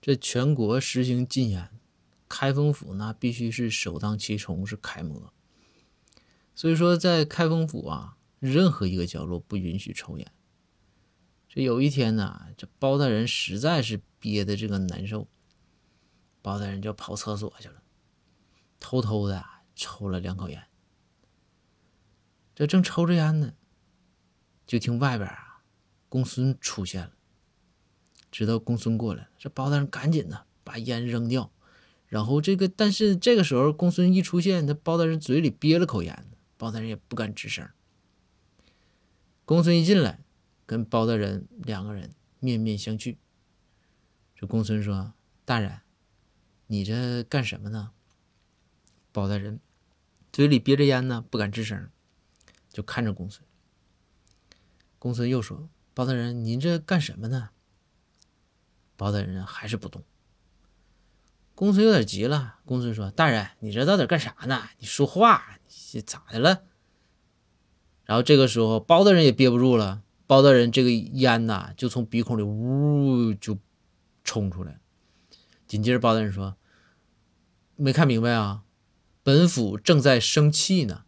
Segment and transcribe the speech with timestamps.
[0.00, 1.70] 这全国实行禁烟，
[2.28, 5.32] 开封府那必须是首当其冲，是楷模。
[6.54, 10.32] 所以说，在开封府啊，任何一个角落不允许抽烟。
[11.48, 15.28] 这有一天呢，这包大人实在是憋的这个难受，
[16.40, 17.82] 包大人就跑厕所去了，
[18.78, 19.44] 偷偷的
[19.74, 20.68] 抽了两口烟。
[22.54, 23.54] 这正抽着烟呢，
[24.66, 25.62] 就听外边啊，
[26.08, 27.15] 公孙出现了。
[28.36, 31.50] 知道公孙过来了，这包大人赶紧的把烟扔掉，
[32.06, 36.26] 然后这个，但是这个时候公孙一出现，他包大人嘴里憋了口烟，
[36.58, 37.66] 包大人也不敢吱声。
[39.46, 40.22] 公孙一进来，
[40.66, 43.16] 跟包大人两个人面面相觑。
[44.34, 45.14] 这公孙说
[45.46, 45.80] ：“大人，
[46.66, 47.92] 你这干什么呢？”
[49.12, 49.60] 包大人
[50.30, 51.88] 嘴里憋着烟呢，不敢吱声，
[52.68, 53.42] 就看着公孙。
[54.98, 57.48] 公孙又说：“包大人，您这干什么呢？”
[58.96, 60.02] 包大人还是不动。
[61.54, 62.56] 公孙有点急了。
[62.64, 64.68] 公孙说：“大人，你这到底干啥呢？
[64.78, 65.58] 你说话，
[65.92, 66.64] 你咋的了？”
[68.04, 70.02] 然后这个时候，包大人也憋不住了。
[70.26, 73.58] 包大人这个烟呐，就从鼻孔里呜就
[74.22, 74.80] 冲出来。
[75.66, 76.56] 紧接着，包大人说
[77.76, 78.64] ：“没看明白啊？
[79.22, 81.04] 本府正在生气呢。”